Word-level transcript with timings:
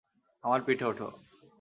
আমার 0.43 0.59
পিঠে 0.65 0.85
ওঠো। 0.85 1.07